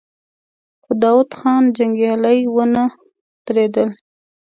[0.83, 2.83] خو د داوود خان جنګيالي ونه
[3.45, 3.89] درېدل.